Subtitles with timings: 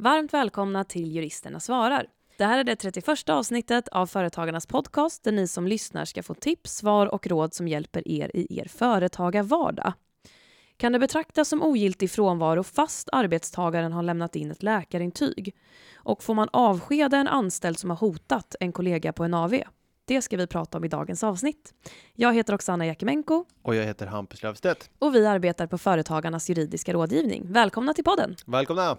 [0.00, 2.06] Varmt välkomna till Juristerna svarar.
[2.38, 6.34] Det här är det 31 avsnittet av Företagarnas podcast där ni som lyssnar ska få
[6.34, 9.92] tips, svar och råd som hjälper er i er företagarvardag.
[10.76, 15.54] Kan det betraktas som ogiltig frånvaro fast arbetstagaren har lämnat in ett läkarintyg?
[15.94, 19.54] Och får man avskeda en anställd som har hotat en kollega på en AV?
[20.04, 21.74] Det ska vi prata om i dagens avsnitt.
[22.14, 23.44] Jag heter Oksana Jakimenko.
[23.62, 24.90] Och jag heter Hampus Löfstedt.
[24.98, 27.52] Och vi arbetar på Företagarnas juridiska rådgivning.
[27.52, 28.36] Välkomna till podden!
[28.46, 28.96] Välkomna!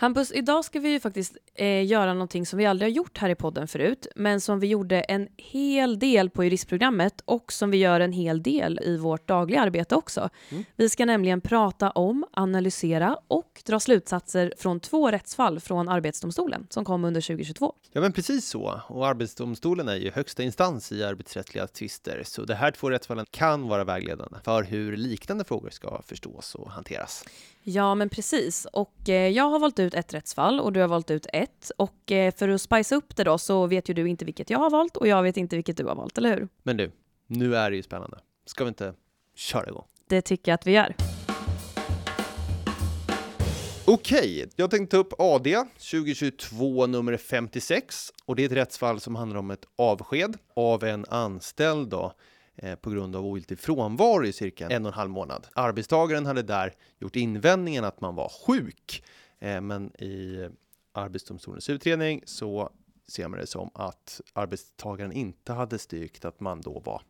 [0.00, 3.30] Hampus, idag ska vi ju faktiskt eh, göra någonting som vi aldrig har gjort här
[3.30, 7.76] i podden förut, men som vi gjorde en hel del på juristprogrammet och som vi
[7.76, 10.30] gör en hel del i vårt dagliga arbete också.
[10.48, 10.64] Mm.
[10.76, 16.84] Vi ska nämligen prata om, analysera och dra slutsatser från två rättsfall från Arbetsdomstolen som
[16.84, 17.74] kom under 2022.
[17.92, 18.80] Ja, men precis så.
[18.88, 23.68] Och Arbetsdomstolen är ju högsta instans i arbetsrättsliga tvister, så de här två rättsfallen kan
[23.68, 27.24] vara vägledande för hur liknande frågor ska förstås och hanteras.
[27.70, 28.66] Ja, men precis.
[28.72, 31.70] Och eh, jag har valt ut ett rättsfall och du har valt ut ett.
[31.76, 34.58] Och eh, för att spicea upp det då så vet ju du inte vilket jag
[34.58, 36.48] har valt och jag vet inte vilket du har valt, eller hur?
[36.62, 36.90] Men du,
[37.26, 38.18] nu är det ju spännande.
[38.46, 38.94] Ska vi inte
[39.34, 39.84] köra igång?
[40.08, 40.94] Det tycker jag att vi gör.
[43.84, 49.16] Okej, jag tänkte ta upp AD 2022 nummer 56 och det är ett rättsfall som
[49.16, 52.12] handlar om ett avsked av en anställd då
[52.80, 55.46] på grund av ogiltig frånvaro i cirka en och en halv månad.
[55.54, 59.04] Arbetstagaren hade där gjort invändningen att man var sjuk,
[59.38, 60.48] eh, men i
[60.92, 62.70] Arbetsdomstolens utredning så
[63.08, 67.02] ser man det som att arbetstagaren inte hade styrkt att man då var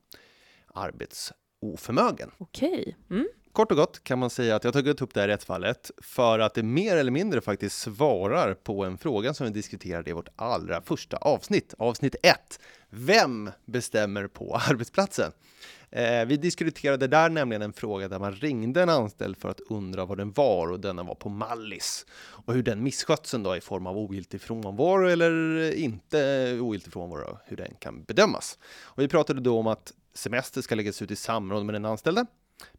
[0.74, 2.30] arbetsoförmögen.
[2.38, 2.96] Okej.
[3.10, 3.28] Mm.
[3.52, 6.55] Kort och gott kan man säga att jag tagit upp det här rättsfallet för att
[6.55, 10.83] det mer eller mindre faktiskt svarar på en fråga som vi diskuterade i vårt allra
[10.83, 12.60] första avsnitt, avsnitt 1.
[12.91, 15.33] Vem bestämmer på arbetsplatsen?
[15.91, 20.05] Eh, vi diskuterade där nämligen en fråga där man ringde en anställd för att undra
[20.05, 23.86] vad den var och denna var på Mallis och hur den misskötseln då i form
[23.86, 28.58] av ogiltig frånvaro eller inte ogiltig frånvaro, hur den kan bedömas.
[28.80, 32.27] Och vi pratade då om att semester ska läggas ut i samråd med den anställde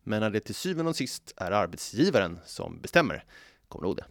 [0.03, 3.23] men när det till syvende och sist är arbetsgivaren som bestämmer,
[3.67, 4.05] kommer du ihåg det?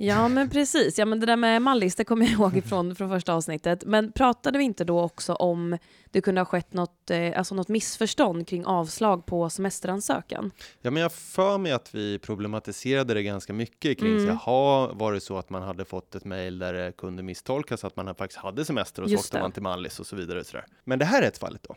[0.00, 0.98] Ja, men precis.
[0.98, 3.84] Ja, men det där med Mallis, det kommer jag ihåg från, från första avsnittet.
[3.86, 5.78] Men pratade vi inte då också om
[6.10, 10.50] det kunde ha skett något, eh, alltså något missförstånd kring avslag på semesteransökan?
[10.82, 14.26] Ja, men jag för mig att vi problematiserade det ganska mycket kring, mm.
[14.26, 17.84] så, jaha, var det så att man hade fått ett mejl där det kunde misstolkas
[17.84, 20.40] att man faktiskt hade semester och så åkte man till Mallis och så vidare.
[20.40, 20.66] Och så där.
[20.84, 21.76] Men det här rättsfallet då?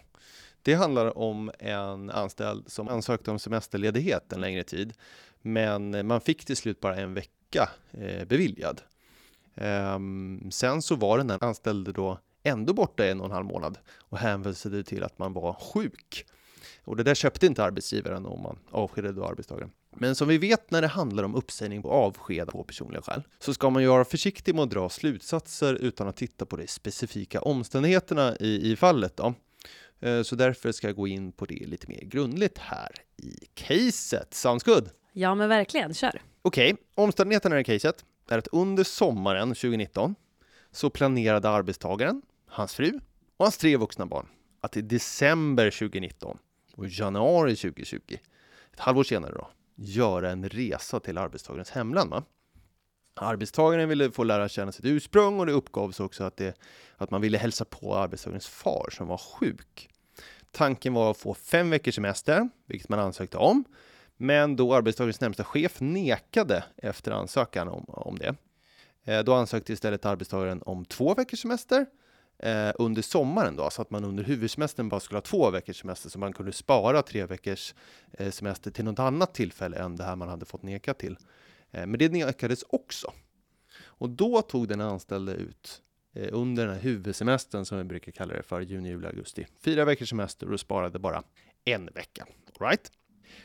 [0.62, 4.94] Det handlar om en anställd som ansökte om semesterledighet en längre tid,
[5.42, 8.82] men man fick till slut bara en vecka eh, beviljad.
[9.56, 13.78] Ehm, sen så var den här anställde då ändå borta en och en halv månad
[13.98, 16.26] och hänvisade till att man var sjuk.
[16.84, 19.72] Och det där köpte inte arbetsgivaren om man avskedade då arbetstagaren.
[19.96, 23.54] Men som vi vet när det handlar om uppsägning på avsked på personliga skäl så
[23.54, 27.42] ska man ju vara försiktig med att dra slutsatser utan att titta på de specifika
[27.42, 29.18] omständigheterna i, i fallet.
[29.18, 29.34] Då.
[30.00, 34.34] Eh, så därför ska jag gå in på det lite mer grundligt här i caset.
[34.34, 34.90] Sounds good?
[35.14, 35.94] Ja, men verkligen.
[35.94, 36.22] Kör!
[36.42, 36.84] Okej, okay.
[36.96, 40.16] omständigheterna i caset är att under sommaren 2019
[40.72, 43.00] så planerade arbetstagaren, hans fru
[43.38, 44.28] och hans tre vuxna barn
[44.62, 46.38] att i december 2019
[46.76, 48.00] och januari 2020,
[48.74, 52.10] ett halvår senare då, göra en resa till arbetstagarens hemland.
[52.10, 52.24] Va?
[53.14, 56.58] Arbetstagaren ville få lära känna sitt ursprung och det uppgavs också att, det,
[56.98, 59.90] att man ville hälsa på arbetstagarens far som var sjuk.
[60.52, 63.64] Tanken var att få fem veckors semester, vilket man ansökte om,
[64.22, 68.36] men då arbetstagarens närmsta chef nekade efter ansökan om, om det.
[69.04, 71.86] Eh, då ansökte istället arbetstagaren om två veckors semester
[72.40, 76.10] eh, under sommaren då, så att man under huvudsemestern bara skulle ha två veckors semester,
[76.10, 77.76] så man kunde spara tre veckors
[78.14, 81.18] eh, semester till något annat tillfälle än det här man hade fått neka till.
[81.72, 83.14] Eh, men det nekades också.
[83.84, 85.82] Och då tog den anställde ut
[86.14, 89.48] eh, under den här huvudsemestern som vi brukar kalla det för, juni, juli, augusti.
[89.64, 91.24] Fyra veckors semester och sparade bara
[91.66, 92.28] en vecka.
[92.60, 92.92] right?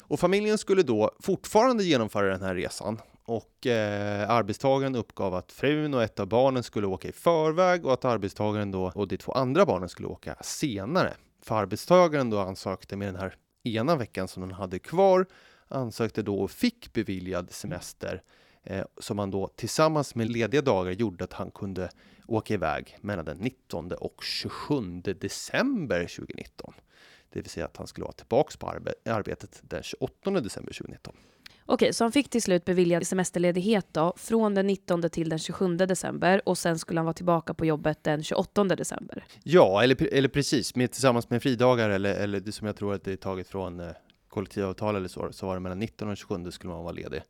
[0.00, 5.94] Och familjen skulle då fortfarande genomföra den här resan och eh, arbetstagaren uppgav att frun
[5.94, 9.32] och ett av barnen skulle åka i förväg och att arbetstagaren då och de två
[9.32, 11.14] andra barnen skulle åka senare.
[11.42, 13.34] För arbetstagaren då ansökte med den här
[13.64, 15.26] ena veckan som den hade kvar
[15.68, 18.22] ansökte då och fick beviljad semester
[18.62, 21.90] eh, som han då tillsammans med lediga dagar gjorde att han kunde
[22.26, 26.74] åka iväg mellan den 19 och 27 december 2019.
[27.36, 31.14] Det vill säga att han skulle vara tillbaks på arbe arbetet den 28 december 2019.
[31.66, 35.76] Okej, så han fick till slut beviljad semesterledighet då, från den 19 till den 27
[35.76, 39.24] december och sen skulle han vara tillbaka på jobbet den 28 december?
[39.42, 43.04] Ja, eller, eller precis, med, tillsammans med fridagar eller, eller det som jag tror att
[43.04, 43.90] det är taget från eh,
[44.28, 47.22] kollektivavtal eller så, så var det mellan 19 och 27 skulle man vara ledig.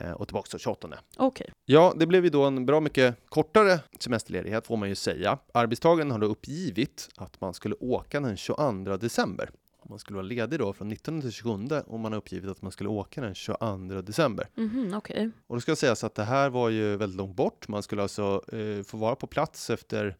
[0.00, 0.88] Eh, och tillbaka till 28.
[1.16, 1.50] Okej.
[1.64, 5.38] Ja, det blev ju då en bra mycket kortare semesterledighet får man ju säga.
[5.54, 9.50] Arbetstagaren har då uppgivit att man skulle åka den 22 december.
[9.88, 11.50] Man skulle vara ledig då från 19 till 27
[11.86, 14.48] och man har uppgivit att man skulle åka den 22 december.
[14.54, 15.30] Mhm, okej.
[15.46, 17.68] Och då ska sägas att det här var ju väldigt långt bort.
[17.68, 20.16] Man skulle alltså eh, få vara på plats efter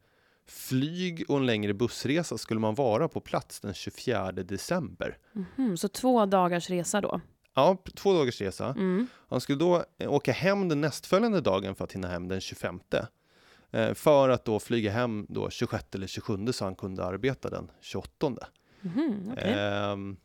[0.46, 5.18] flyg och en längre bussresa skulle man vara på plats den 24 december.
[5.32, 7.20] Mhm, så två dagars resa då?
[7.58, 8.66] Ja, två dagars resa.
[8.66, 9.06] Mm.
[9.28, 12.80] Han skulle då eh, åka hem den nästföljande dagen för att hinna hem den 25.
[13.70, 17.70] Eh, för att då flyga hem då 26 eller 27 så han kunde arbeta den
[17.80, 18.46] 28.
[18.80, 19.54] Mhm, okej.
[19.58, 20.16] Ehm,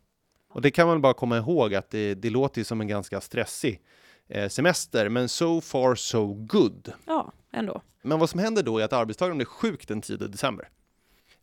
[0.50, 3.21] och det kan man bara komma ihåg att det, det låter ju som en ganska
[3.21, 3.81] stressig
[4.27, 6.94] eh, semester, men so far so good.
[7.06, 7.81] Ja, ändå.
[8.01, 10.69] Men vad som händer då är att arbetstagaren blir sjuk den 10 december.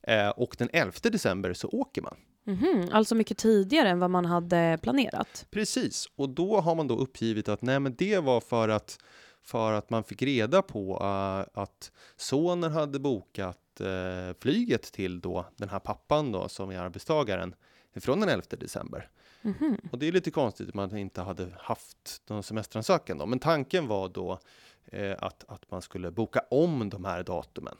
[0.02, 2.16] Eh, och den 11 december så åker man.
[2.50, 5.47] Mhm, alltså mycket tidigare än vad man hade planerat.
[5.50, 8.99] Precis, och då har man då uppgivit att nej, men det var för att,
[9.43, 15.47] för att man fick reda på eh, att sonen hade bokat eh, flyget till då
[15.56, 17.55] den här pappan då som är arbetstagaren
[17.97, 19.11] från den 11 december.
[19.43, 19.79] Mhm.
[19.93, 23.26] Och det är lite konstigt att man inte hade haft någon semesteransökan då.
[23.26, 24.38] Men tanken var då
[24.87, 27.76] eh, att, att man skulle boka om de här datumen.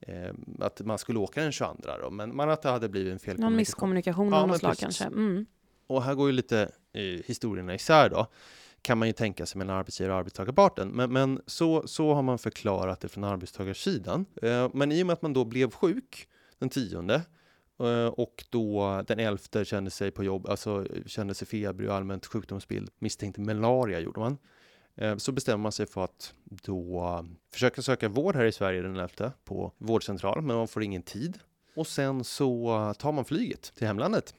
[0.00, 3.12] Eh, att man skulle åka den 22 då, men man att det hade blivit en
[3.12, 3.56] Någon felkommunikation.
[3.56, 5.04] misskommunikation Ja, av men något slag kanske.
[5.04, 5.46] Mm.
[5.86, 8.26] Och här går ju lite eh, historierna isär då,
[8.82, 10.88] kan man ju tänka sig mellan arbetsgivare och arbetstagarparten.
[10.88, 14.26] Men, men så, så har man förklarat det från arbetstagarsidan.
[14.42, 17.14] Eh, men i och med att man då blev sjuk den tionde
[17.80, 22.26] eh, och då den elfte kände sig på jobb, alltså kände sig febrig och allmänt
[22.26, 24.38] sjukdomsbild, misstänkte malaria gjorde man.
[24.94, 27.22] Eh, så bestämmer man sig för att då eh,
[27.52, 31.38] försöka söka vård här i Sverige den 11 på vårdcentral, men man får ingen tid.
[31.74, 34.34] Och sen så eh, tar man flyget till hemlandet.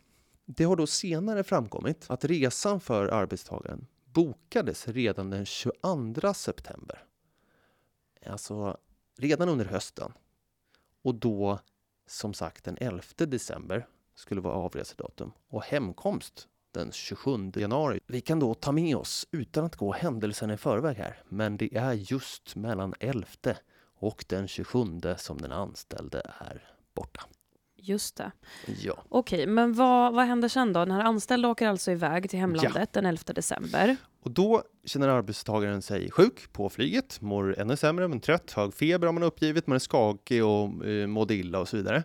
[0.45, 7.03] Det har då senare framkommit att resan för arbetstagaren bokades redan den 22 september.
[8.25, 8.77] Alltså
[9.17, 10.13] redan under hösten.
[11.01, 11.59] Och då,
[12.07, 17.99] som sagt, den 11 december skulle vara avresedatum och hemkomst den 27 januari.
[18.07, 21.75] Vi kan då ta med oss, utan att gå händelsen i förväg här, men det
[21.75, 23.25] är just mellan 11
[23.99, 24.77] och den 27
[25.17, 26.63] som den anställde är
[26.95, 27.21] borta.
[27.83, 28.31] Just det.
[28.81, 29.03] Ja.
[29.09, 30.79] Okej, men vad, vad händer sen då?
[30.79, 33.97] Den här anställda åker alltså iväg till hemlandet den 11 december.
[34.23, 39.07] Och då känner arbetstagaren sig sjuk på flyget, mår ännu sämre, men trött, hög feber
[39.07, 42.03] har man uppgivit, man är skakig och eh, mådde illa och så vidare.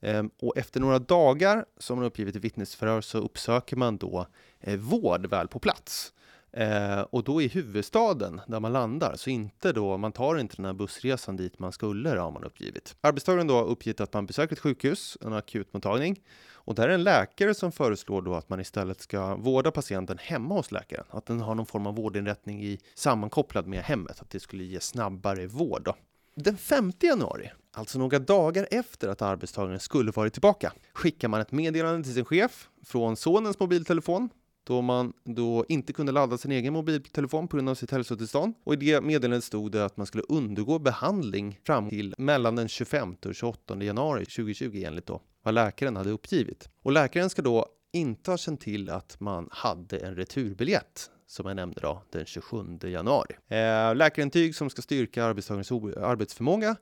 [0.00, 4.26] Ehm, och efter några dagar, som man uppgivit i vittnesförhör, så uppsöker man då
[4.60, 6.12] eh, vård väl på plats.
[6.52, 10.64] Ehm, och då i huvudstaden där man landar, så inte då, man tar inte den
[10.64, 12.96] här bussresan dit man skulle, har man uppgivit.
[13.00, 16.20] Arbetstagaren då har uppgett att man besöker ett sjukhus, en akutmottagning,
[16.66, 20.54] och där är en läkare som föreslår då att man istället ska vårda patienten hemma
[20.54, 21.04] hos läkaren.
[21.10, 24.80] Att den har någon form av vårdinrättning i, sammankopplad med hemmet, att det skulle ge
[24.80, 25.82] snabbare vård.
[25.84, 25.94] Då.
[26.38, 31.52] Den 5 januari, alltså några dagar efter att arbetstagaren skulle varit tillbaka, skickar man ett
[31.52, 34.28] meddelande till sin chef från sonens mobiltelefon
[34.64, 38.54] då man då inte kunde ladda sin egen mobiltelefon på grund av sitt hälsotillstånd.
[38.64, 42.68] Och i det meddelandet stod det att man skulle undergå behandling fram till mellan den
[42.68, 46.68] 25 och 28 januari 2020 enligt då vad läkaren hade uppgivit.
[46.82, 51.56] Och läkaren ska då inte ha känt till att man hade en returbiljett som jag
[51.56, 53.34] nämnde då, den 27 januari.
[53.48, 56.76] Eh, läkarintyg som ska styrka arbetstagarens arbetsförmåga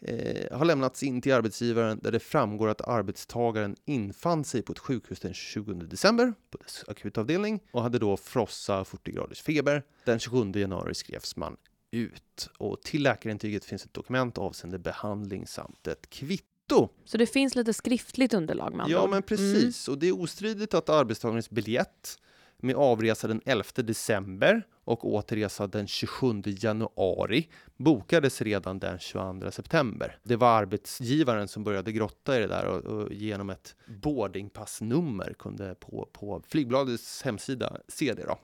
[0.00, 4.78] eh, har lämnats in till arbetsgivaren där det framgår att arbetstagaren infann sig på ett
[4.78, 9.82] sjukhus den 20 december på dess akutavdelning och hade då frossa 40 graders feber.
[10.04, 11.56] Den 27 januari skrevs man
[11.90, 16.88] ut och till läkarintyget finns ett dokument avseende behandling samt ett kvitto.
[17.04, 19.88] Så det finns lite skriftligt underlag med andra Ja, men precis.
[19.88, 22.18] Och det är ostridigt att arbetstagarens biljett
[22.62, 30.18] med avresa den 11 december och återresa den 27 januari bokades redan den 22 september.
[30.22, 35.74] Det var arbetsgivaren som började grotta i det där och, och genom ett boardingpassnummer kunde
[35.74, 38.26] på, på flygbladets hemsida se det.
[38.26, 38.38] Då.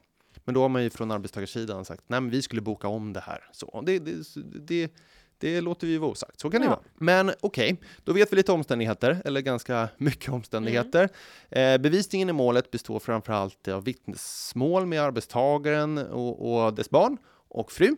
[0.44, 3.20] Men då har man ju från arbetstagarsidan sagt nej, men vi skulle boka om det
[3.20, 3.48] här.
[3.52, 4.24] Så det, det,
[4.60, 4.92] det,
[5.38, 6.40] det låter vi vara osagt.
[6.40, 6.70] Så kan det Ja.
[6.70, 6.80] vara.
[6.94, 11.08] Men okej, då vet vi lite omständigheter, eller ganska mycket omständigheter.
[11.50, 17.72] Eh, bevisningen i målet består framförallt av vittnesmål med arbetstagaren och, och dess barn och
[17.72, 17.96] fru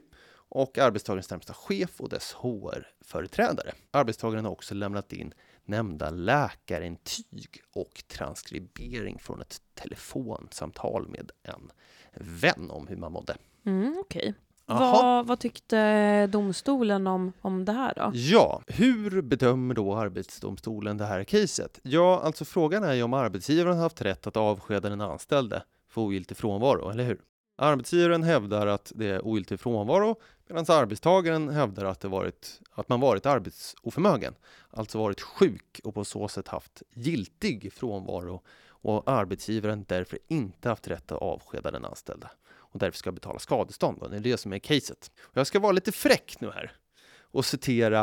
[0.50, 3.72] och arbetstagarens närmsta chef och dess HR-företrädare.
[3.90, 5.32] Arbetstagaren har också lämnat in
[5.64, 11.70] nämnda läkarintyg och transkribering från ett telefonsamtal med en
[12.14, 13.36] vän om hur man mådde.
[13.66, 14.26] Mm, Okej.
[14.26, 14.34] Jaha.
[14.68, 18.10] Vad, vad tyckte domstolen om, om det här då?
[18.14, 21.80] Ja, hur bedömer då Arbetsdomstolen det här caset?
[21.82, 26.00] Ja, alltså frågan är ju om arbetsgivaren har haft rätt att avskeda den anställde för
[26.00, 27.20] ogiltig frånvaro, eller hur?
[27.56, 30.16] Arbetsgivaren hävdar att det är ogiltig frånvaro
[30.48, 34.34] medan arbetstagaren hävdar att, det varit, att man varit arbetsoförmögen,
[34.70, 40.88] alltså varit sjuk och på så sätt haft giltig frånvaro och arbetsgivaren därför inte haft
[40.88, 42.30] rätt att avskeda den anställda
[42.78, 44.10] och därför ska betala skadestånd.
[44.10, 45.10] Det är det som är caset.
[45.32, 46.72] Jag ska vara lite fräck nu här
[47.20, 48.00] och citera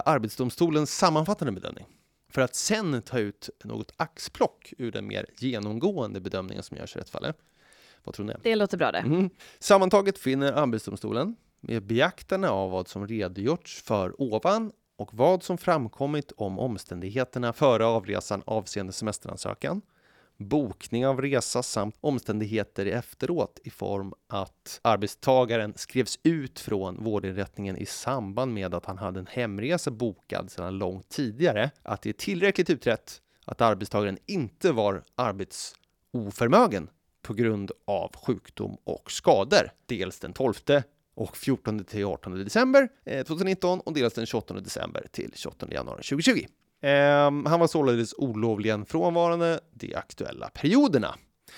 [0.00, 1.86] Arbetsdomstolens sammanfattande bedömning
[2.30, 6.98] för att sen ta ut något axplock ur den mer genomgående bedömningen som görs i
[6.98, 7.36] rättsfallet.
[8.04, 8.34] Vad tror ni?
[8.42, 8.98] Det låter bra det.
[8.98, 9.30] Mm.
[9.58, 16.32] Sammantaget finner Arbetsdomstolen med beaktande av vad som redogjorts för ovan och vad som framkommit
[16.36, 19.82] om omständigheterna före avresan avseende semesteransökan
[20.38, 27.76] bokning av resa samt omständigheter i efteråt i form att arbetstagaren skrevs ut från vårdinrättningen
[27.76, 31.70] i samband med att han hade en hemresa bokad sedan långt tidigare.
[31.82, 36.90] Att det är tillräckligt utrett att arbetstagaren inte var arbetsoförmögen
[37.22, 39.70] på grund av sjukdom och skador.
[39.86, 40.54] Dels den 12
[41.14, 46.02] och 14 till 18 december eh, 2019 och dels den 28 december till 28 januari
[46.02, 46.46] 2020.
[46.80, 51.14] Um, han var således olovligen frånvarande de aktuella perioderna.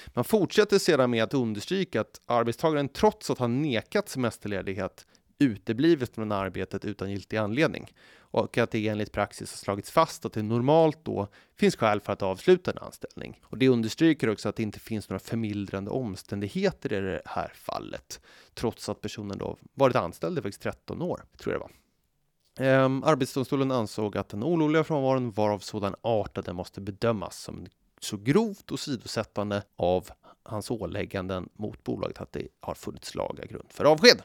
[0.07, 5.07] Man fortsätter sedan med att understryka att arbetstagaren trots att han nekat semesterledighet
[5.39, 10.33] uteblivit från arbetet utan giltig anledning och att det enligt praxis har slagits fast att
[10.33, 13.41] det normalt då finns skäl för att avsluta en anställning.
[13.43, 18.21] Och det understryker också att det inte finns några förmildrande omständigheter i det här fallet,
[18.55, 21.71] trots att personen då varit anställd i faktiskt 13 år, tror jag det var.
[22.61, 27.37] Ehm, Arbetsdomstolen ansåg att den olovliga frånvaron var av sådan art att den måste bedömas
[27.37, 27.67] som
[28.01, 30.11] så grovt åsidosättande av
[30.43, 34.23] hans ålägganden mot bolaget att det har funnits laga grund för avsked.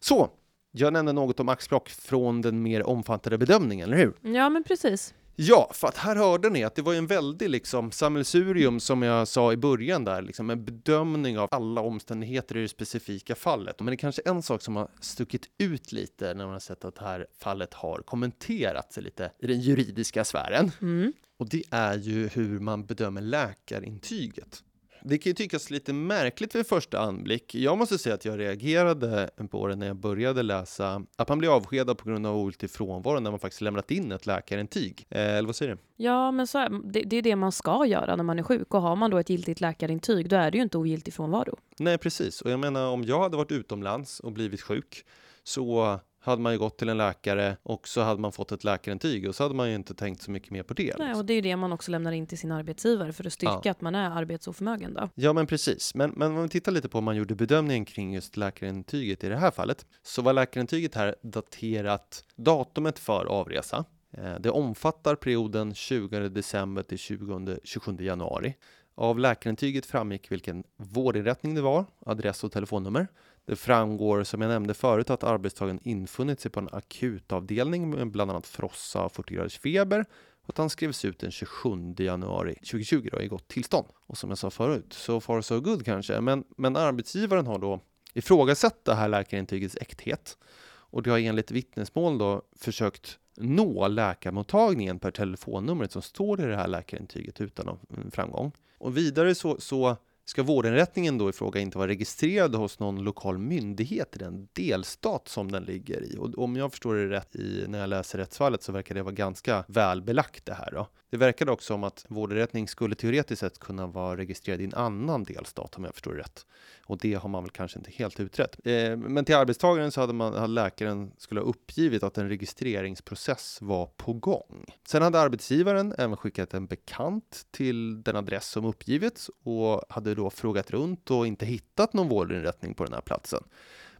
[0.00, 0.30] Så,
[0.70, 4.34] jag nämnde något om axplock från den mer omfattande bedömningen, eller hur?
[4.34, 5.14] Ja, men precis.
[5.40, 9.28] Ja, för att här hörde ni att det var en väldig liksom sammelsurium som jag
[9.28, 13.80] sa i början där, liksom en bedömning av alla omständigheter i det specifika fallet.
[13.80, 16.84] Men det är kanske en sak som har stuckit ut lite när man har sett
[16.84, 20.70] att det här fallet har kommenterats lite i den juridiska sfären.
[20.80, 21.12] Mm.
[21.36, 24.62] Och det är ju hur man bedömer läkarintyget.
[25.02, 27.54] Det kan ju tyckas lite märkligt vid första anblick.
[27.54, 31.56] Jag måste säga att jag reagerade på det när jag började läsa att man blir
[31.56, 35.06] avskedad på grund av ogiltig frånvaro när man faktiskt lämnat in ett läkarintyg.
[35.08, 36.04] Eh, eller vad säger du?
[36.04, 38.74] Ja, men så är, det, det, är det man ska göra när man är sjuk
[38.74, 41.58] och har man då ett giltigt läkarintyg, då är det ju inte ogiltig frånvaro.
[41.78, 42.40] Nej, precis.
[42.40, 45.04] Och jag menar, om jag hade varit utomlands och blivit sjuk
[45.42, 49.28] så hade man ju gått till en läkare och så hade man fått ett läkarintyg
[49.28, 50.82] och så hade man ju inte tänkt så mycket mer på det.
[50.82, 51.20] Nej, liksom.
[51.20, 53.60] och det är ju det man också lämnar in till sin arbetsgivare för att styrka
[53.64, 53.70] ja.
[53.70, 55.08] att man är arbetsoförmögen då.
[55.14, 55.94] Ja, men precis.
[55.94, 59.28] Men, men om vi tittar lite på om man gjorde bedömningen kring just läkarintyget i
[59.28, 63.84] det här fallet så var läkarintyget här daterat datumet för avresa.
[64.12, 68.54] Eh, det omfattar perioden 20 december till 20, 27 januari.
[68.94, 73.08] Av läkarintyget framgick vilken vårdinrättning det var, adress och telefonnummer.
[73.48, 78.30] Det framgår som jag nämnde förut att arbetstagaren infunnit sig på en akutavdelning med bland
[78.30, 80.04] annat frossa och 40 graders feber
[80.42, 83.86] och att han skrevs ut den 27 januari 2020 då, i gott tillstånd.
[84.06, 87.80] Och som jag sa förut, so far so good kanske, men, men arbetsgivaren har då
[88.14, 90.38] ifrågasatt det här läkarintygets äkthet
[90.68, 96.56] och det har enligt vittnesmål då försökt nå läkarmottagningen per telefonnumret som står i det
[96.56, 97.78] här läkarintyget utan
[98.10, 98.52] framgång.
[98.78, 99.96] Och vidare så, så
[100.28, 105.28] ska vårdinrättningen då i fråga inte vara registrerad hos någon lokal myndighet i den delstat
[105.28, 106.16] som den ligger i.
[106.18, 109.14] Och om jag förstår det rätt i, när jag läser rättsfallet så verkar det vara
[109.14, 110.70] ganska välbelagt det här.
[110.72, 110.88] Då.
[111.10, 115.24] Det verkade också som att vårdinrättning skulle teoretiskt sett kunna vara registrerad i en annan
[115.24, 116.46] delstat om jag förstår det rätt.
[116.84, 118.56] Och det har man väl kanske inte helt utrett.
[118.64, 123.58] Eh, men till arbetstagaren så hade, man, hade läkaren skulle ha uppgivit att en registreringsprocess
[123.60, 124.64] var på gång.
[124.88, 130.30] Sen hade arbetsgivaren även skickat en bekant till den adress som uppgivits och hade då
[130.30, 133.44] frågat runt och inte hittat någon vårdinrättning på den här platsen.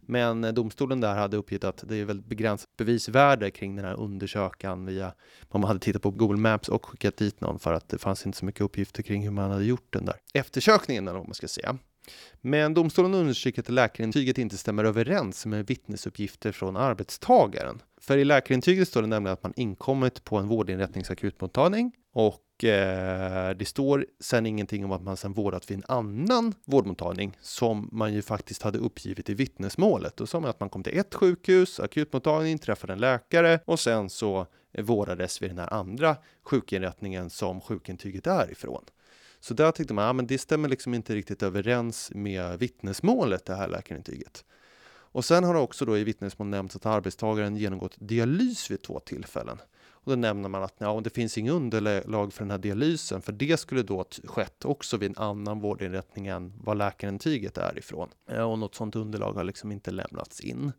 [0.01, 3.99] Men eh, domstolen där hade uppgett att det är väldigt begränsat bevisvärde kring den här
[3.99, 5.13] undersökan via
[5.49, 8.25] vad man hade tittat på Google Maps och skickat dit någon för att det fanns
[8.25, 11.33] inte så mycket uppgifter kring hur man hade gjort den där eftersökningen eller vad man
[11.33, 11.77] ska säga.
[12.41, 17.81] Men domstolen understryker att läkarintyget inte stämmer överens med vittnesuppgifter från arbetstagaren.
[18.01, 23.49] För i läkarintyget står det nämligen att man inkommit på en vårdinrättnings akutmottagning och eh,
[23.49, 28.13] det står sen ingenting om att man sen vårdat vid en annan vårdmottagning som man
[28.13, 30.17] ju faktiskt hade uppgivit i vittnesmålet.
[30.17, 34.09] Då sa man att man kom till ett sjukhus, akutmottagning, träffade en läkare och sen
[34.09, 34.47] så
[34.77, 38.83] vårdades vid den här andra sjukinrättningen som sjukintyget är ifrån.
[39.39, 43.55] Så där tyckte man, ja men det stämmer liksom inte riktigt överens med vittnesmålet, det
[43.55, 44.43] här läkarintyget.
[45.11, 48.99] Och sen har det också då i vittnesmål nämnts att arbetstagaren genomgått dialys vid två
[48.99, 49.57] tillfällen.
[50.03, 53.31] Och då nämner man att ja, det finns inget underlag för den här dialysen, för
[53.31, 58.09] det skulle då skett också vid en annan vårdinrättning än vad läkarintyget är ifrån.
[58.29, 60.71] Eh, och något sådant underlag har liksom inte lämnats in.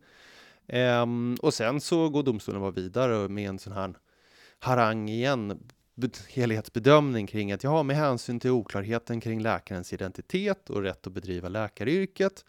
[0.67, 3.93] Ehm, och sen så går domstolen bara vidare med en sån här
[4.59, 5.59] harang igen,
[6.29, 11.49] helhetsbedömning kring att ja, med hänsyn till oklarheten kring läkarens identitet och rätt att bedriva
[11.49, 12.45] läkaryrket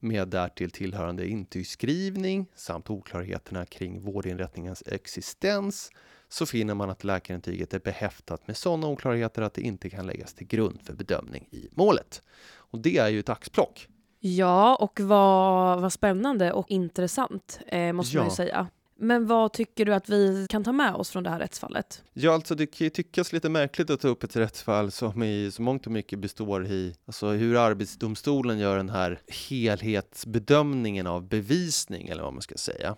[0.00, 5.90] med därtill tillhörande intygsskrivning samt oklarheterna kring vårdinrättningens existens
[6.28, 10.34] så finner man att läkarintyget är behäftat med sådana oklarheter att det inte kan läggas
[10.34, 12.22] till grund för bedömning i målet.
[12.56, 13.88] Och det är ju ett axplock.
[14.20, 18.22] Ja, och vad, vad spännande och intressant eh, måste ja.
[18.22, 18.68] man ju säga.
[19.00, 22.02] Men vad tycker du att vi kan ta med oss från det här rättsfallet?
[22.12, 25.50] Ja, alltså det kan ju tyckas lite märkligt att ta upp ett rättsfall som i
[25.52, 32.08] så mångt och mycket består i alltså hur Arbetsdomstolen gör den här helhetsbedömningen av bevisning,
[32.08, 32.96] eller vad man ska säga.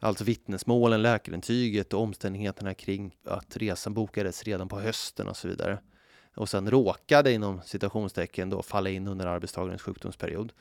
[0.00, 5.78] Alltså vittnesmålen, läkarintyget och omständigheterna kring att resan bokades redan på hösten och så vidare.
[6.36, 10.52] Och sen råkade inom citationstecken då falla in under arbetstagarens sjukdomsperiod.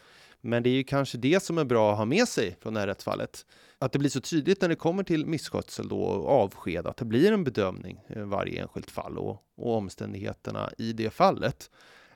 [0.48, 2.80] Men det är ju kanske det som är bra att ha med sig från det
[2.80, 3.46] här rättsfallet.
[3.80, 7.06] Att det blir så tydligt när det kommer till misskötsel då och avsked, att det
[7.06, 11.72] blir en bedömning i varje enskilt fall och, och omständigheterna i det fallet.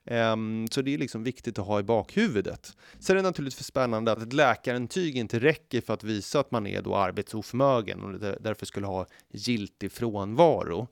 [0.05, 2.77] Um, så det är liksom viktigt att ha i bakhuvudet.
[2.99, 6.67] Sen är det naturligtvis spännande att ett läkarintyg inte räcker för att visa att man
[6.67, 10.87] är då arbetsoförmögen och därför skulle ha giltig frånvaro.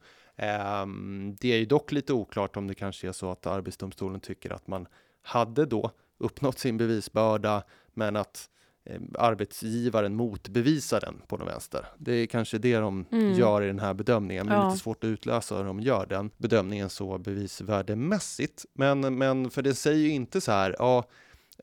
[0.81, 4.49] Um, det är ju dock lite oklart om det kanske är så att Arbetsdomstolen tycker
[4.53, 4.87] att man
[5.21, 8.49] hade då uppnått sin bevisbörda, men att
[8.85, 11.85] eh, arbetsgivaren motbevisar den på något vänster.
[11.97, 13.33] Det är kanske det de mm.
[13.33, 14.47] gör i den här bedömningen.
[14.47, 14.69] Det är ja.
[14.69, 18.65] lite svårt att utläsa hur de gör den bedömningen så bevisvärdemässigt.
[18.73, 21.03] Men, men för det säger ju inte så här, ja,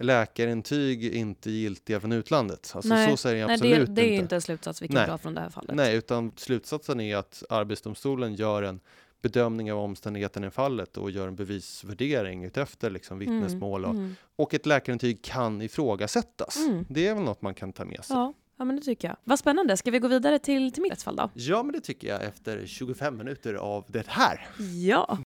[0.00, 2.72] läkarintyg inte giltiga från utlandet.
[2.74, 4.22] Alltså nej, så säger jag absolut nej, det, det är inte.
[4.22, 5.76] inte en slutsats vi kan dra från det här fallet.
[5.76, 8.80] Nej, utan slutsatsen är att Arbetsdomstolen gör en
[9.26, 14.16] bedömning av omständigheterna i fallet och gör en bevisvärdering utefter liksom mm, vittnesmål och, mm.
[14.36, 16.56] och ett läkarintyg kan ifrågasättas.
[16.56, 16.84] Mm.
[16.88, 18.16] Det är väl något man kan ta med sig.
[18.16, 18.34] Ja.
[18.58, 19.16] Ja, men det tycker jag.
[19.24, 19.76] Vad spännande.
[19.76, 21.30] Ska vi gå vidare till, till mitt rättsfall då?
[21.34, 24.48] Ja, men det tycker jag efter 25 minuter av det här.
[24.86, 25.18] Ja.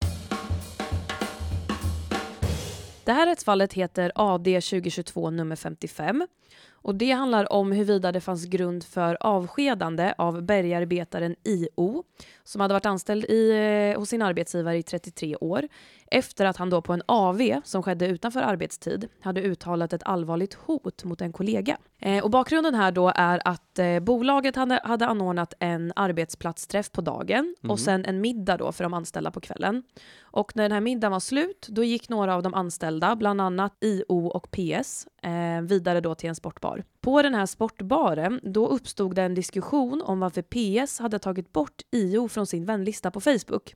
[3.04, 6.26] Det här rättsfallet heter AD 2022 nummer 55
[6.82, 12.04] och det handlar om huruvida det fanns grund för avskedande av bergarbetaren IO
[12.44, 15.68] som hade varit anställd i, eh, hos sin arbetsgivare i 33 år
[16.10, 20.54] efter att han då på en AV som skedde utanför arbetstid hade uttalat ett allvarligt
[20.54, 21.76] hot mot en kollega.
[21.98, 27.00] Eh, och bakgrunden här då är att eh, bolaget hade, hade anordnat en arbetsplatsträff på
[27.00, 27.54] dagen mm.
[27.62, 27.76] och mhm.
[27.78, 29.82] sen en middag då för de anställda på kvällen.
[30.32, 33.76] Och när den här middagen var slut, då gick några av de anställda, bland annat
[33.80, 36.84] IO och PS, eh, vidare då till en sportbar.
[37.00, 41.82] På den här sportbaren, då uppstod det en diskussion om varför PS hade tagit bort
[41.90, 43.74] IO från sin vänlista på Facebook.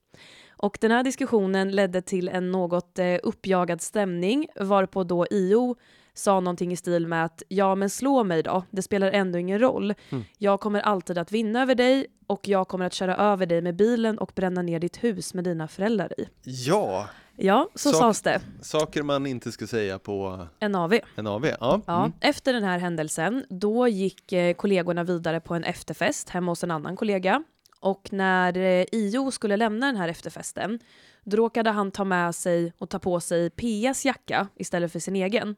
[0.56, 5.76] Och den här diskussionen ledde till en något eh, uppjagad stämning varpå då IO
[6.14, 9.58] sa någonting i stil med att ja men slå mig då, det spelar ändå ingen
[9.58, 9.94] roll.
[10.10, 10.24] Mm.
[10.38, 13.76] Jag kommer alltid att vinna över dig och jag kommer att köra över dig med
[13.76, 16.28] bilen och bränna ner ditt hus med dina föräldrar i.
[16.42, 17.08] Ja!
[17.36, 18.40] Ja, så Sak sades det.
[18.62, 20.98] Saker man inte ska säga på en AV.
[21.16, 21.80] En AV, ja.
[21.86, 21.98] ja.
[21.98, 22.12] Mm.
[22.20, 26.70] Efter den här händelsen, då gick eh, kollegorna vidare på en efterfest hemma hos en
[26.70, 27.42] annan kollega.
[27.80, 30.78] Och när eh, IO skulle lämna den här efterfesten,
[31.24, 35.16] då råkade han ta med sig och ta på sig PS jacka istället för sin
[35.16, 35.56] egen.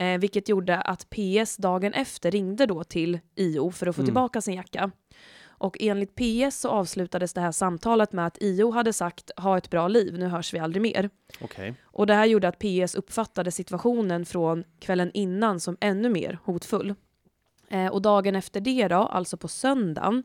[0.00, 4.06] Eh, vilket gjorde att PS dagen efter ringde då till IO för att få mm.
[4.06, 4.90] tillbaka sin jacka.
[5.46, 9.70] Och enligt PS så avslutades det här samtalet med att IO hade sagt ha ett
[9.70, 11.10] bra liv, nu hörs vi aldrig mer.
[11.40, 11.74] Okay.
[11.82, 16.94] Och det här gjorde att PS uppfattade situationen från kvällen innan som ännu mer hotfull.
[17.68, 20.22] Eh, och dagen efter det då, alltså på söndagen,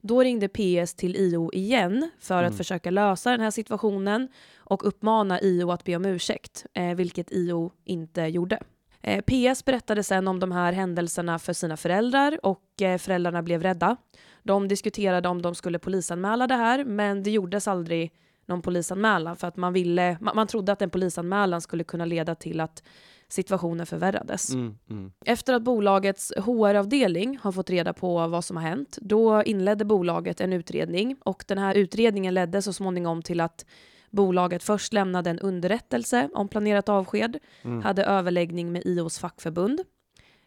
[0.00, 2.50] då ringde PS till IO igen för mm.
[2.50, 7.32] att försöka lösa den här situationen och uppmana IO att be om ursäkt, eh, vilket
[7.32, 8.58] IO inte gjorde.
[9.06, 13.62] Eh, PS berättade sen om de här händelserna för sina föräldrar och eh, föräldrarna blev
[13.62, 13.96] rädda.
[14.42, 18.12] De diskuterade om de skulle polisanmäla det här, men det gjordes aldrig
[18.46, 22.34] någon polisanmälan för att man ville, man, man trodde att en polisanmälan skulle kunna leda
[22.34, 22.82] till att
[23.28, 24.50] situationen förvärrades.
[24.54, 25.12] Mm, mm.
[25.24, 30.40] Efter att bolagets HR-avdelning har fått reda på vad som har hänt, då inledde bolaget
[30.40, 33.66] en utredning och den här utredningen ledde så småningom till att
[34.14, 37.82] bolaget först lämnade en underrättelse om planerat avsked, mm.
[37.82, 39.80] hade överläggning med IOs fackförbund,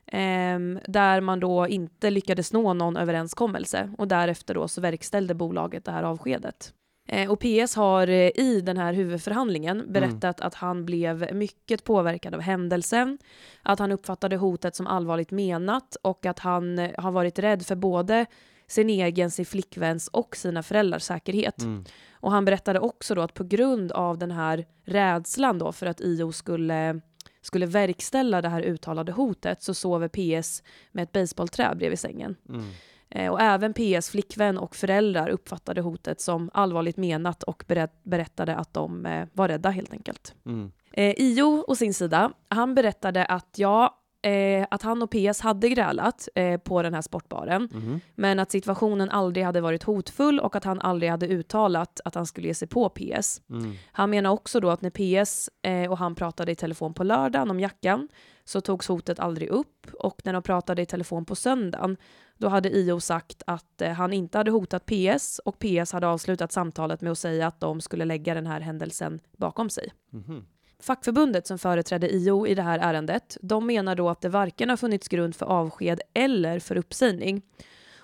[0.05, 5.85] eh, där man då inte lyckades nå någon överenskommelse och därefter då så verkställde bolaget
[5.85, 6.73] det här avskedet.
[7.07, 9.93] Eh, och PS har eh, i den här huvudförhandlingen mm.
[9.93, 10.47] berättat mm.
[10.47, 13.17] att han blev mycket påverkad av händelsen,
[13.61, 17.75] att han uppfattade hotet som allvarligt menat och att han eh, har varit rädd för
[17.75, 18.25] både
[18.67, 21.61] sin egen, sin flickväns och sina föräldrars säkerhet.
[21.61, 21.85] Mm.
[22.19, 26.01] Och han berättade också då att på grund av den här rädslan då för att
[26.01, 27.01] IO skulle,
[27.41, 32.35] skulle verkställa det här uttalade hotet så sover PS med ett baseballträ bredvid sängen.
[32.49, 32.65] Mm.
[33.09, 38.55] Eh, och även PS flickvän och föräldrar uppfattade hotet som allvarligt menat och berät- berättade
[38.55, 40.35] att de eh, var rädda helt enkelt.
[40.45, 40.71] Mm.
[40.93, 45.69] Eh, Io å sin sida, han berättade att ja, eh, att han och PS hade
[45.69, 47.99] grälat eh, på den här sportbaren, Mhm.
[48.15, 52.25] men att situationen aldrig hade varit hotfull och att han aldrig hade uttalat att han
[52.25, 53.41] skulle ge sig på PS.
[53.49, 53.73] Mm.
[53.91, 57.51] Han menar också då att när PS eh, och han pratade i telefon på lördagen
[57.51, 58.07] om jackan
[58.45, 61.97] så togs hotet aldrig upp och när de pratade i telefon på söndagen
[62.37, 66.51] då hade IO sagt att eh, han inte hade hotat PS och PS hade avslutat
[66.51, 69.91] samtalet med att säga att de skulle lägga den här händelsen bakom sig.
[70.11, 70.45] Mhm.
[70.79, 74.77] Fackförbundet som företrädde IO i det här ärendet, de menar då att det varken har
[74.77, 77.41] funnits grund för avsked eller för uppsägning.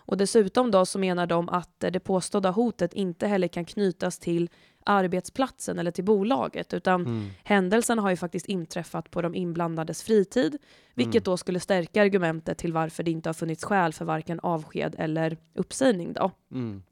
[0.05, 4.49] Och dessutom då så menar de att det påstådda hotet inte heller kan knytas till
[4.85, 7.27] arbetsplatsen eller till bolaget, utan Mm.
[7.43, 10.57] händelsen har ju faktiskt inträffat på de inblandades fritid,
[10.93, 11.23] vilket Mm.
[11.23, 15.37] då skulle stärka argumentet till varför det inte har funnits skäl för varken avsked eller
[15.55, 16.31] uppsägning då.
[16.51, 16.83] Mm.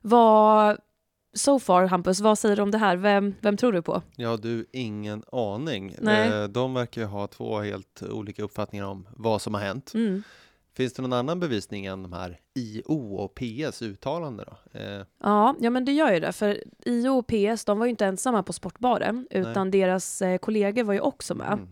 [0.00, 0.78] Vad,
[1.34, 2.96] so far Hampus, vad säger du om det här?
[2.96, 4.02] Vem, vem tror du på?
[4.16, 5.96] Ja, du, ingen aning.
[6.00, 6.28] Nej.
[6.28, 9.94] Eh, De verkar ju ha två helt olika uppfattningar om vad som har hänt.
[9.94, 10.22] Mm.
[10.76, 14.78] Finns det någon annan bevisning än de här IO och PS uttalanden då?
[14.80, 16.32] Eh, Ja, ja, men det gör ju det.
[16.32, 20.84] För IO och PS de var ju inte ensamma på sportbaren, utan deras eh, kollegor
[20.84, 21.52] var ju också med.
[21.52, 21.68] mm.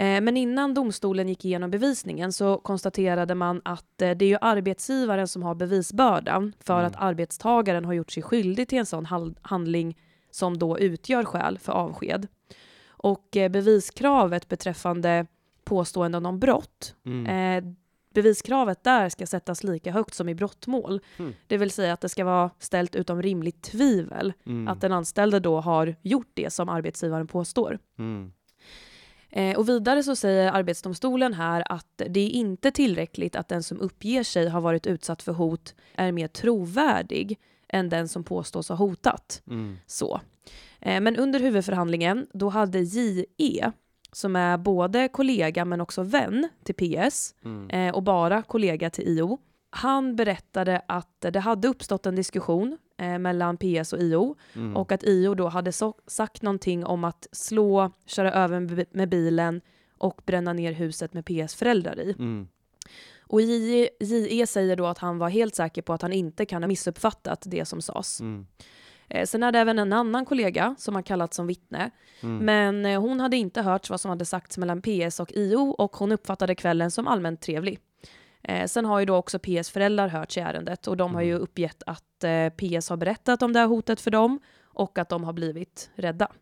[0.00, 4.38] Eh, men innan domstolen gick igenom bevisningen så konstaterade man att eh, det är ju
[4.40, 6.86] arbetsgivaren som har bevisbördan för Mm.
[6.86, 9.98] att arbetstagaren har gjort sig skyldig till en sån handling
[10.30, 12.26] som då utgör skäl för avsked.
[12.88, 15.26] Och eh, beviskravet beträffande
[15.64, 17.26] påståenden om brott Mm.
[17.26, 17.72] Eh,
[18.14, 21.00] beviskravet där ska sättas lika högt som i brottmål.
[21.18, 21.32] Mm.
[21.46, 24.68] Det vill säga att det ska vara ställt utom rimligt tvivel Mm.
[24.68, 27.78] att den anställde då har gjort det som arbetsgivaren påstår.
[27.98, 28.32] Mm.
[29.32, 33.80] Eh, och vidare så säger Arbetsdomstolen här att det är inte tillräckligt att den som
[33.80, 37.38] uppger sig har varit utsatt för hot är mer trovärdig
[37.68, 39.42] än den som påstås ha hotat.
[39.46, 39.76] Mm.
[39.86, 40.20] Så.
[40.80, 43.72] Eh, men under huvudförhandlingen då hade JE,
[44.12, 47.70] som är både kollega men också vän till PS Mm.
[47.70, 49.38] eh, och bara kollega till IO,
[49.70, 54.76] han berättade att det hade uppstått en diskussion eh, mellan PS och IO Mm.
[54.76, 59.60] och att IO då hade så- sagt någonting om att slå, köra över med- bilen
[59.98, 62.14] och bränna ner huset med PS föräldrar i.
[62.18, 62.48] Mm.
[63.20, 66.62] Och JE, JE säger då att han var helt säker på att han inte kan
[66.62, 68.20] ha missuppfattat det som sades.
[68.20, 68.46] Mm.
[69.08, 71.90] Eh, sen är det även en annan kollega som har kallats som vittne.
[72.22, 72.44] Mm.
[72.44, 75.96] Men eh, hon hade inte hört vad som hade sagts mellan PS och IO och
[75.96, 77.78] hon uppfattade kvällen som allmänt trevlig.
[78.42, 81.30] Eh, sen har ju då också PS föräldrar hörts i ärendet och de har ju
[81.30, 81.42] Mm.
[81.42, 85.24] uppgett att eh, PS har berättat om det här hotet för dem och att de
[85.24, 86.32] har blivit rädda.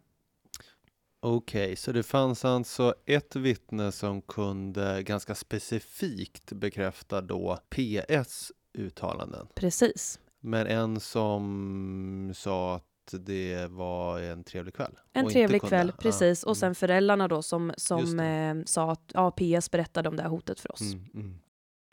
[1.21, 9.47] Okej, så det fanns alltså ett vittne som kunde ganska specifikt bekräfta då PS uttalanden.
[9.55, 10.21] Precis.
[10.41, 14.99] Men en som sa att det var en trevlig kväll.
[15.13, 16.43] En trevlig kväll, ja, precis.
[16.43, 20.23] Och mm, sen föräldrarna då som, som eh, sa att ja, PS berättade om det
[20.23, 20.81] här hotet för oss.
[20.81, 21.39] Mm, mm,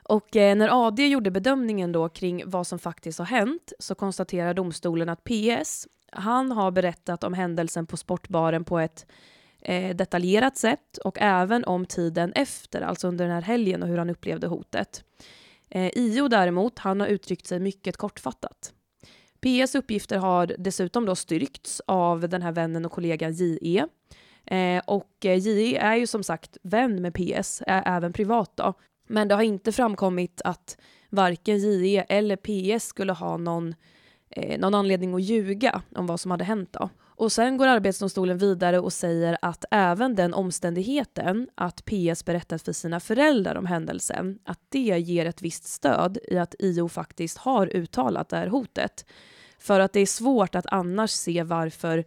[0.08, 4.54] och eh, när AD gjorde bedömningen då kring vad som faktiskt har hänt så konstaterar
[4.54, 9.06] domstolen att PS, han har berättat om händelsen på sportbaren på ett
[9.60, 13.98] eh, detaljerat sätt och även om tiden efter, alltså under den här helgen och hur
[13.98, 15.04] han upplevde hotet.
[15.70, 18.72] Eh, IO däremot, han har uttryckt sig mycket kortfattat.
[19.40, 23.86] PS uppgifter har dessutom då styrkts av den här vännen och kollegan JE.
[24.44, 28.74] Eh, och eh, JE är ju som sagt vän med PS, ä- även privat då.
[29.06, 30.76] Men det har inte framkommit att
[31.10, 33.74] varken JE eller PS skulle ha någon,
[34.30, 36.72] eh, någon anledning att ljuga om vad som hade hänt.
[36.72, 36.88] Då.
[37.18, 42.72] Och sen går Arbetsdomstolen vidare och säger att även den omständigheten att PS berättat för
[42.72, 47.76] sina föräldrar om händelsen, att det ger ett visst stöd i att IO faktiskt har
[47.76, 49.06] uttalat det här hotet.
[49.58, 52.04] För att det är svårt att annars se varför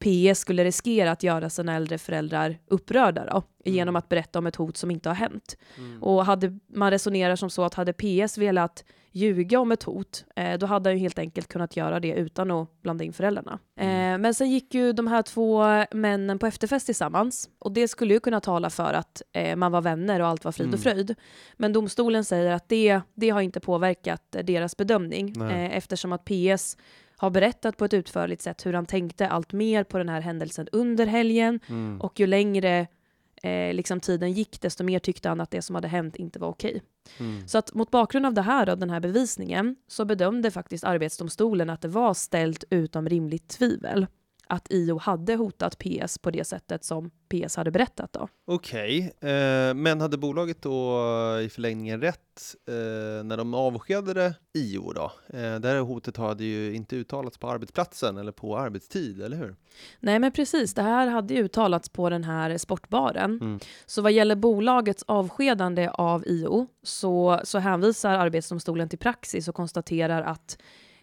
[0.00, 4.56] PS skulle riskera att göra sina äldre föräldrar upprörda då, genom att berätta om ett
[4.56, 5.56] hot som inte har hänt.
[5.78, 6.02] mm.
[6.02, 10.58] Och hade, man resonerar som så att hade PS velat ljuga om ett hot, eh,
[10.58, 13.58] då hade han ju helt enkelt kunnat göra det utan att blanda in föräldrarna.
[13.80, 14.14] Mm.
[14.14, 18.14] Eh, men sen gick ju de här två männen på efterfest tillsammans och det skulle
[18.14, 20.74] ju kunna tala för att eh, man var vänner och allt var frid Mm.
[20.74, 21.14] och fröjd.
[21.56, 26.24] Men domstolen säger att det, det har inte påverkat eh, deras bedömning eh, eftersom att
[26.24, 26.76] PS
[27.20, 30.68] har berättat på ett utförligt sätt hur han tänkte allt mer på den här händelsen
[30.72, 32.00] under helgen Mm.
[32.00, 32.86] och ju längre
[33.42, 36.48] eh, liksom tiden gick, desto mer tyckte han att det som hade hänt inte var
[36.48, 36.82] okej.
[37.18, 37.48] Mm.
[37.48, 41.70] Så att mot bakgrund av det här, av den här bevisningen, så bedömde faktiskt Arbetsdomstolen
[41.70, 44.06] att det var ställt utom rimligt tvivel
[44.50, 48.12] att IO hade hotat PS på det sättet som PS hade berättat.
[48.12, 48.28] Då.
[48.46, 50.98] Okej, eh, men hade bolaget då
[51.42, 55.12] i förlängningen rätt eh, när de avskedade IO då?
[55.26, 59.56] Eh, det här hotet hade ju inte uttalats på arbetsplatsen eller på arbetstid, eller hur?
[60.00, 63.30] Nej men precis, det här hade ju uttalats på den här sportbaren.
[63.40, 63.60] Mm.
[63.86, 70.22] Så vad gäller bolagets avskedande av IO så, så hänvisar Arbetsdomstolen till praxis och konstaterar
[70.22, 70.58] att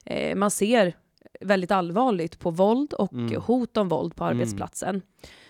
[0.06, 0.96] eh, man ser
[1.42, 3.42] väldigt allvarligt på våld och Mm.
[3.42, 4.38] hot om våld på Mm.
[4.38, 5.02] arbetsplatsen.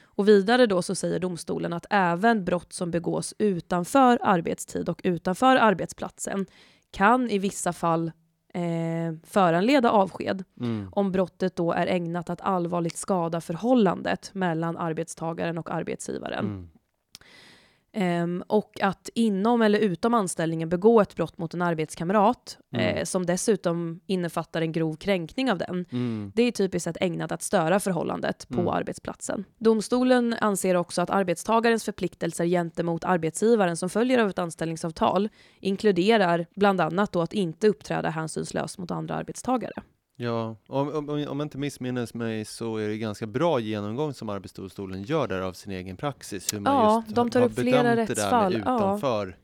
[0.04, 5.56] Och vidare då så säger domstolen att även brott som begås utanför arbetstid och utanför
[5.56, 6.45] arbetsplatsen
[6.91, 8.12] kan i vissa fall
[8.54, 10.89] eh, föranleda avsked Mm.
[10.91, 16.45] om brottet då är ägnat att allvarligt skada förhållandet mellan arbetstagaren och arbetsgivaren.
[16.45, 16.69] Mm.
[17.99, 22.97] Ehm, och att inom eller utom anställningen begå ett brott mot en arbetskamrat Mm.
[22.97, 25.86] eh, som dessutom innefattar en grov kränkning av den.
[25.91, 26.31] Mm.
[26.36, 28.67] Det är typiskt sett ägnat att störa förhållandet på Mm.
[28.67, 29.45] arbetsplatsen.
[29.57, 35.29] Domstolen anser också att arbetstagarens förpliktelser gentemot arbetsgivaren som följer av ett anställningsavtal
[35.60, 39.73] inkluderar bland annat då att inte uppträda hänsynslöst mot andra arbetstagare.
[40.19, 44.30] Ja, om, om, om jag inte missminner mig så är det ganska bra genomgång som
[44.30, 46.53] Arbetsdomstolen gör där av sin egen praxis.
[46.53, 48.75] Hur man Ja, just de tar har upp flera bedömt det där med rättsfall, ja.
[48.75, 49.38] utanför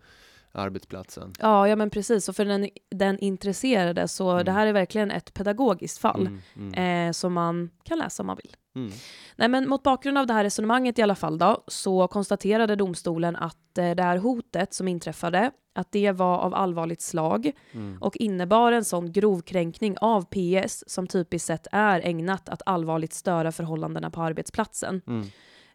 [0.51, 1.33] arbetsplatsen.
[1.39, 2.29] Ja, ja men precis.
[2.29, 4.45] Och för den, den intresserade så Mm.
[4.45, 6.41] det här är verkligen ett pedagogiskt fall Mm,
[6.73, 8.55] mm, eh, som man kan läsa om man vill.
[8.75, 8.91] Mm.
[9.35, 13.35] Nej, men mot bakgrund av det här resonemanget i alla fall då, så konstaterade domstolen
[13.35, 17.97] att eh, det här hotet som inträffade, att det var av allvarligt slag Mm.
[18.01, 23.13] och innebar en sån grov kränkning av PS som typiskt sett är ägnat att allvarligt
[23.13, 25.01] störa förhållandena på arbetsplatsen.
[25.07, 25.27] Mm.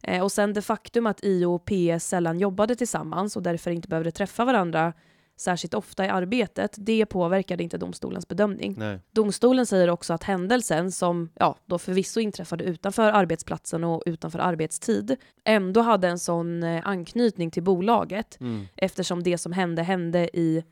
[0.03, 3.89] Eh, och sen det faktum att IO och PS sällan jobbade tillsammans och därför inte
[3.89, 4.93] behövde träffa varandra
[5.40, 8.74] särskilt ofta i arbetet, det påverkade inte domstolens bedömning.
[8.79, 9.01] Nej.
[9.11, 15.16] Domstolen säger också att händelsen, som ja, då förvisso inträffade utanför arbetsplatsen och utanför arbetstid,
[15.44, 18.66] ändå hade en sån eh, anknytning till bolaget Mm.
[18.77, 20.64] eftersom det som hände hände i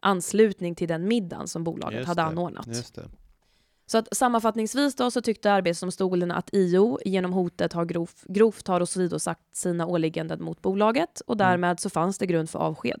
[0.00, 2.66] anslutning till den middagen som bolaget Just hade det, anordnat.
[3.86, 8.82] Så att sammanfattningsvis då så tyckte Arbetsdomstolen att IO genom hotet har grov, grovt har
[8.82, 11.46] åsidosagt sina åligganden mot bolaget och Mm.
[11.48, 13.00] därmed så fanns det grund för avsked.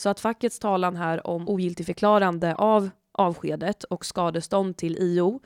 [0.00, 5.40] Så att fackets talan här om ogiltigförklarande av avskedet och skadestånd till IO,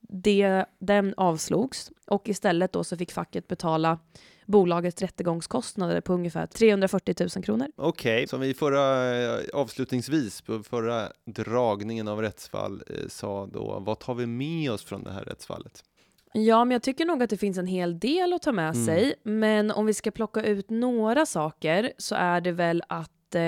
[0.00, 3.98] det, den avslogs och istället då så fick facket betala
[4.46, 7.66] bolagets rättegångskostnader på ungefär 340 000 kronor.
[7.76, 13.98] Okej, som vi förra, eh, avslutningsvis på förra dragningen av rättsfall eh, sa då, vad
[13.98, 15.82] tar vi med oss från det här rättsfallet?
[16.32, 18.86] Ja, men jag tycker nog att det finns en hel del att ta med Mm.
[18.86, 19.14] sig.
[19.22, 23.42] Men om vi ska plocka ut några saker så är det väl att, eh,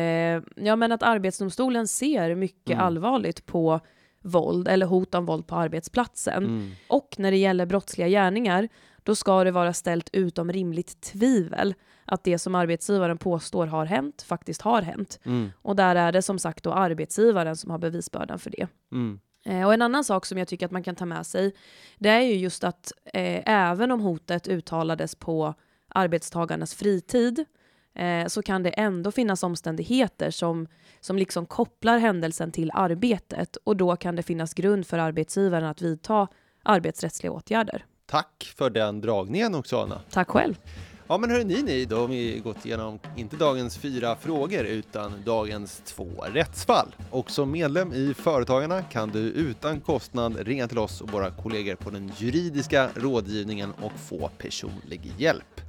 [0.66, 2.84] ja, men att Arbetsdomstolen ser mycket Mm.
[2.84, 3.80] allvarligt på
[4.22, 6.44] våld eller hot om våld på arbetsplatsen.
[6.44, 6.70] Mm.
[6.88, 8.68] Och när det gäller brottsliga gärningar,
[9.02, 14.22] då ska det vara ställt utom rimligt tvivel att det som arbetsgivaren påstår har hänt
[14.22, 15.18] faktiskt har hänt.
[15.24, 15.50] Mm.
[15.62, 18.66] Och där är det som sagt då arbetsgivaren som har bevisbördan för det.
[18.92, 19.20] Mm.
[19.44, 21.54] Eh, och en annan sak som jag tycker att man kan ta med sig,
[21.98, 25.54] det är ju just att eh, även om hotet uttalades på
[25.88, 27.44] arbetstagarnas fritid,
[27.94, 30.66] eh, så kan det ändå finnas omständigheter som,
[31.00, 35.82] som liksom kopplar händelsen till arbetet och då kan det finnas grund för arbetsgivaren att
[35.82, 36.28] vidta
[36.62, 37.84] arbetsrättsliga åtgärder.
[38.06, 40.00] Tack för den dragningen Oksana.
[40.10, 40.54] Tack själv!
[41.08, 45.82] Ja men hörni ni, då har vi gått igenom inte dagens fyra frågor utan dagens
[45.84, 46.94] två rättsfall.
[47.10, 51.74] Och som medlem i Företagarna kan du utan kostnad ringa till oss och våra kollegor
[51.74, 55.60] på den juridiska rådgivningen och få personlig hjälp.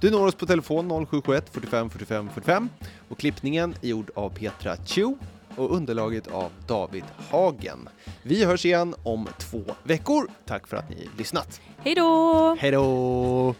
[0.00, 2.68] Du når oss på telefon 0771 45 45 45
[3.08, 5.14] och klippningen är gjord av Petra Chu
[5.56, 7.88] och underlaget av David Hagen.
[8.22, 10.30] Vi hörs igen om två veckor.
[10.46, 11.60] Tack för att ni lyssnat.
[11.78, 12.56] Hej då!
[12.60, 13.54] Hej då!